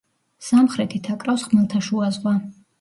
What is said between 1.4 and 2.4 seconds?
ხმელთაშუა ზღვა.